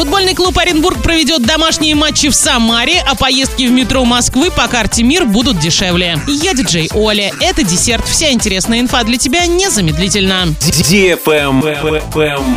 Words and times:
Футбольный 0.00 0.34
клуб 0.34 0.56
Оренбург 0.56 1.02
проведет 1.02 1.42
домашние 1.42 1.94
матчи 1.94 2.30
в 2.30 2.34
Самаре, 2.34 3.04
а 3.06 3.14
поездки 3.14 3.64
в 3.64 3.70
метро 3.70 4.02
Москвы 4.06 4.50
по 4.50 4.66
карте 4.66 5.02
МИР 5.02 5.26
будут 5.26 5.58
дешевле. 5.58 6.18
Я 6.26 6.54
диджей 6.54 6.88
Оля. 6.94 7.30
Это 7.38 7.62
десерт. 7.62 8.08
Вся 8.08 8.32
интересная 8.32 8.80
инфа 8.80 9.04
для 9.04 9.18
тебя 9.18 9.44
незамедлительно. 9.44 10.54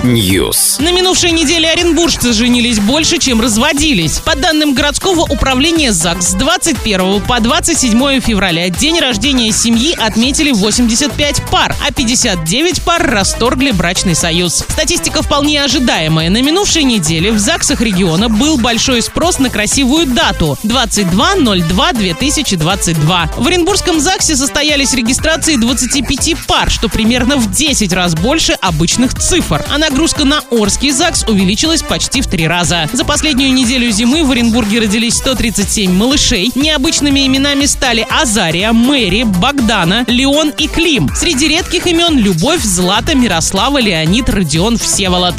News. 0.04 0.82
На 0.82 0.94
минувшей 0.94 1.32
неделе 1.32 1.70
оренбуржцы 1.70 2.32
женились 2.32 2.80
больше, 2.80 3.18
чем 3.18 3.42
разводились. 3.42 4.20
По 4.20 4.38
данным 4.38 4.74
городского 4.74 5.24
управления 5.24 5.92
ЗАГС, 5.92 6.30
с 6.30 6.34
21 6.36 7.20
по 7.24 7.42
27 7.42 8.22
февраля 8.22 8.70
день 8.70 9.02
рождения 9.02 9.52
семьи 9.52 9.94
отметили 10.00 10.54
85 10.54 11.42
пар, 11.52 11.76
а 11.86 11.92
59 11.92 12.84
пар 12.84 13.06
расторгли 13.06 13.72
брачный 13.72 14.16
союз. 14.16 14.64
Статистика 14.70 15.22
вполне 15.22 15.62
ожидаемая. 15.62 16.30
На 16.30 16.42
минувшей 16.42 16.86
неделе 16.86 17.33
в 17.34 17.40
ЗАГСах 17.40 17.82
региона 17.82 18.30
был 18.30 18.58
большой 18.58 19.02
спрос 19.02 19.40
на 19.40 19.50
красивую 19.50 20.06
дату– 20.06 20.56
22.02.2022. 20.64 23.42
В 23.42 23.48
Оренбургском 23.48 24.00
ЗАГСе 24.00 24.36
состоялись 24.36 24.94
регистрации 24.94 25.56
25 25.56 26.46
пар, 26.46 26.70
что 26.70 26.90
примерно 26.90 27.38
в 27.38 27.52
10 27.52 27.92
раз 27.94 28.14
больше 28.14 28.54
обычных 28.54 29.16
цифр. 29.16 29.66
А 29.72 29.78
нагрузка 29.78 30.26
на 30.26 30.42
Орский 30.52 30.92
ЗАГС 30.92 31.24
увеличилась 31.28 31.82
почти 31.82 32.22
в 32.22 32.28
три 32.28 32.46
раза. 32.48 32.90
За 32.94 33.06
последнюю 33.06 33.54
неделю 33.54 33.90
зимы 33.92 34.24
в 34.24 34.32
Оренбурге 34.32 34.82
родились 34.82 35.16
137 35.16 35.92
малышей. 35.92 36.52
Необычными 36.56 37.26
именами 37.26 37.66
стали 37.66 38.06
Азария, 38.10 38.74
Мэри, 38.74 39.24
Богдана, 39.24 40.04
Леон 40.08 40.50
и 40.58 40.68
Клим. 40.68 41.10
Среди 41.16 41.48
редких 41.48 41.88
имен– 41.88 42.18
Любовь, 42.20 42.62
Злата, 42.62 43.16
Мирослава, 43.16 43.80
Леонид, 43.80 44.30
Родион, 44.30 44.78
Всеволод. 44.78 45.36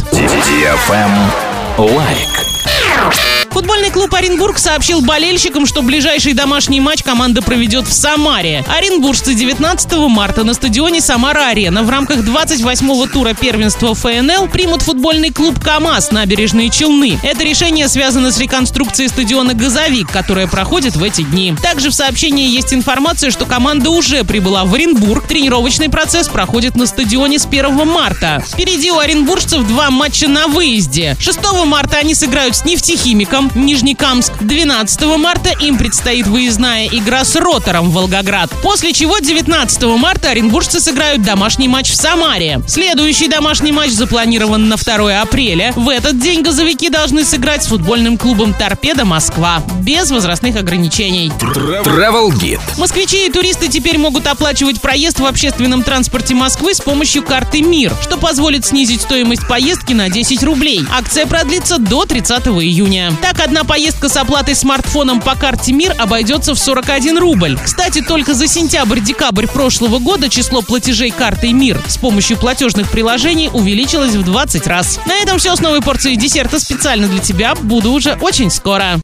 Лайк. 1.77 2.52
Футбольный 3.54 3.90
клуб 3.90 4.12
Оренбург 4.12 4.58
сообщил 4.58 5.00
болельщикам, 5.00 5.64
что 5.64 5.82
ближайший 5.82 6.32
домашний 6.32 6.80
матч 6.80 7.04
команда 7.04 7.40
проведет 7.40 7.86
в 7.86 7.92
Самаре. 7.92 8.64
Оренбуржцы 8.66 9.32
19 9.32 9.92
марта 10.08 10.42
на 10.42 10.54
стадионе 10.54 11.00
Самара-Арена 11.00 11.84
в 11.84 11.88
рамках 11.88 12.18
28-го 12.18 13.06
тура 13.06 13.32
первенства 13.32 13.94
ФНЛ 13.94 14.48
примут 14.48 14.82
футбольный 14.82 15.30
клуб 15.30 15.62
КАМАЗ 15.62 16.10
набережные 16.10 16.68
Челны. 16.68 17.16
Это 17.22 17.44
решение 17.44 17.86
связано 17.86 18.32
с 18.32 18.40
реконструкцией 18.40 19.08
стадиона 19.08 19.54
«Газовик», 19.54 20.10
которая 20.10 20.48
проходит 20.48 20.96
в 20.96 21.04
эти 21.04 21.22
дни. 21.22 21.54
Также 21.62 21.90
в 21.90 21.94
сообщении 21.94 22.48
есть 22.48 22.74
информация, 22.74 23.30
что 23.30 23.46
команда 23.46 23.90
уже 23.90 24.24
прибыла 24.24 24.64
в 24.64 24.74
Оренбург. 24.74 25.28
Тренировочный 25.28 25.88
процесс 25.88 26.26
проходит 26.26 26.74
на 26.74 26.86
стадионе 26.86 27.38
с 27.38 27.46
1 27.46 27.86
марта. 27.86 28.42
Впереди 28.44 28.90
у 28.90 28.98
оренбуржцев 28.98 29.64
два 29.68 29.92
матча 29.92 30.26
на 30.26 30.48
выезде. 30.48 31.16
6 31.20 31.38
марта 31.64 31.98
они 31.98 32.16
сыграют 32.16 32.56
с 32.56 32.64
нефтехимиком 32.64 33.43
Нижнекамск. 33.54 34.32
12 34.40 35.02
марта 35.18 35.50
им 35.60 35.78
предстоит 35.78 36.26
выездная 36.26 36.86
игра 36.86 37.24
с 37.24 37.36
Ротором 37.36 37.90
Волгоград. 37.90 38.50
После 38.62 38.92
чего 38.92 39.18
19 39.18 39.82
марта 39.98 40.30
оренбуржцы 40.30 40.80
сыграют 40.80 41.22
домашний 41.22 41.68
матч 41.68 41.90
в 41.90 41.96
Самаре. 41.96 42.60
Следующий 42.66 43.28
домашний 43.28 43.72
матч 43.72 43.90
запланирован 43.90 44.68
на 44.68 44.76
2 44.76 45.20
апреля. 45.20 45.72
В 45.76 45.88
этот 45.88 46.18
день 46.18 46.42
газовики 46.42 46.88
должны 46.88 47.24
сыграть 47.24 47.64
с 47.64 47.68
футбольным 47.68 48.18
клубом 48.18 48.54
«Торпедо 48.54 49.04
Москва» 49.04 49.62
без 49.84 50.10
возрастных 50.10 50.56
ограничений. 50.56 51.30
Travel 51.38 52.30
Guide. 52.30 52.60
Москвичи 52.78 53.26
и 53.26 53.30
туристы 53.30 53.68
теперь 53.68 53.98
могут 53.98 54.26
оплачивать 54.26 54.80
проезд 54.80 55.20
в 55.20 55.26
общественном 55.26 55.82
транспорте 55.82 56.34
Москвы 56.34 56.74
с 56.74 56.80
помощью 56.80 57.22
карты 57.22 57.60
МИР, 57.60 57.92
что 58.00 58.16
позволит 58.16 58.64
снизить 58.64 59.02
стоимость 59.02 59.46
поездки 59.46 59.92
на 59.92 60.08
10 60.08 60.42
рублей. 60.42 60.80
Акция 60.90 61.26
продлится 61.26 61.78
до 61.78 62.06
30 62.06 62.46
июня. 62.46 63.12
Так, 63.20 63.40
одна 63.40 63.64
поездка 63.64 64.08
с 64.08 64.16
оплатой 64.16 64.54
смартфоном 64.54 65.20
по 65.20 65.34
карте 65.34 65.72
МИР 65.72 65.96
обойдется 65.98 66.54
в 66.54 66.58
41 66.58 67.18
рубль. 67.18 67.58
Кстати, 67.62 68.00
только 68.00 68.32
за 68.32 68.46
сентябрь-декабрь 68.46 69.46
прошлого 69.46 69.98
года 69.98 70.30
число 70.30 70.62
платежей 70.62 71.10
картой 71.10 71.52
МИР 71.52 71.82
с 71.86 71.98
помощью 71.98 72.38
платежных 72.38 72.90
приложений 72.90 73.50
увеличилось 73.52 74.14
в 74.14 74.22
20 74.22 74.66
раз. 74.66 74.98
На 75.06 75.16
этом 75.16 75.38
все 75.38 75.54
с 75.54 75.60
новой 75.60 75.82
порцией 75.82 76.16
десерта 76.16 76.58
специально 76.58 77.06
для 77.06 77.18
тебя. 77.18 77.54
Буду 77.54 77.92
уже 77.92 78.16
очень 78.20 78.50
скоро. 78.50 78.84